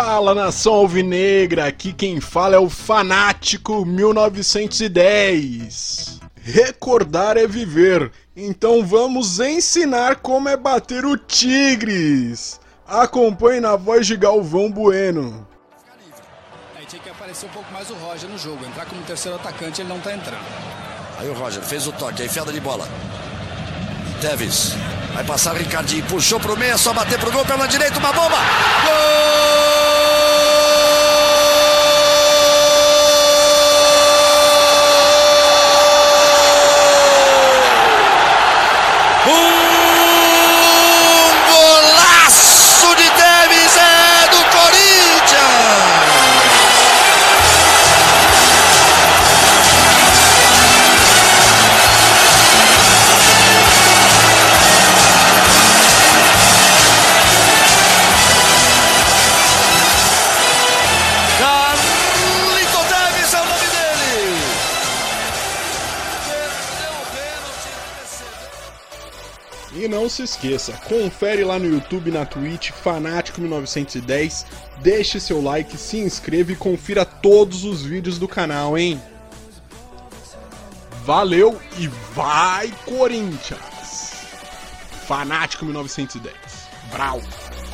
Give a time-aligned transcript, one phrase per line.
[0.00, 6.20] Fala nação alvinegra, aqui quem fala é o Fanático 1910.
[6.40, 12.60] Recordar é viver, então vamos ensinar como é bater o Tigres.
[12.86, 15.44] Acompanhe na voz de Galvão Bueno.
[16.76, 19.80] Aí tinha que aparecer um pouco mais o Roger no jogo, entrar como terceiro atacante,
[19.80, 20.44] ele não tá entrando.
[21.18, 22.86] Aí o Roger fez o toque, a enfiada de bola.
[24.20, 24.74] Teves.
[25.12, 28.12] Vai passar o Ricardinho, puxou pro meio, é só bater pro gol, pela direita, uma
[28.12, 28.36] bomba.
[28.36, 29.57] Gol!
[69.72, 74.46] E não se esqueça, confere lá no YouTube na Twitch Fanático 1910,
[74.82, 79.00] deixe seu like, se inscreva e confira todos os vídeos do canal, hein?
[81.04, 84.12] Valeu e vai Corinthians!
[85.06, 86.34] Fanático 1910.
[86.90, 87.20] Brau!